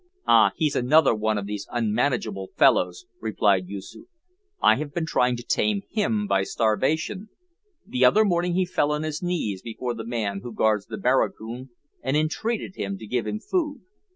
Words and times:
"Ah, 0.25 0.51
he's 0.55 0.75
another 0.75 1.13
of 1.15 1.45
these 1.45 1.67
unmanageable 1.71 2.49
fellows," 2.57 3.05
replied 3.19 3.67
Yoosoof. 3.67 4.07
"I 4.59 4.77
have 4.77 4.95
been 4.95 5.05
trying 5.05 5.35
to 5.37 5.43
tame 5.43 5.83
him 5.91 6.25
by 6.25 6.41
starvation. 6.41 7.29
The 7.85 8.03
other 8.05 8.25
morning 8.25 8.55
he 8.55 8.65
fell 8.65 8.91
on 8.93 9.03
his 9.03 9.21
knees 9.21 9.61
before 9.61 9.93
the 9.93 10.03
man 10.03 10.39
who 10.41 10.55
guards 10.55 10.87
the 10.87 10.97
barracoon 10.97 11.69
and 12.01 12.17
entreated 12.17 12.77
him 12.77 12.97
to 12.97 13.05
give 13.05 13.27
him 13.27 13.37
food. 13.39 13.81